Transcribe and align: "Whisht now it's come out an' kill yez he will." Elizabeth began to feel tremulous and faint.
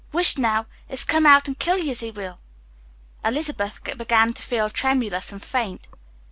"Whisht 0.11 0.39
now 0.39 0.65
it's 0.89 1.03
come 1.03 1.27
out 1.27 1.47
an' 1.47 1.53
kill 1.53 1.77
yez 1.77 1.99
he 1.99 2.09
will." 2.09 2.39
Elizabeth 3.23 3.79
began 3.83 4.33
to 4.33 4.41
feel 4.41 4.67
tremulous 4.67 5.31
and 5.31 5.43
faint. 5.43 5.85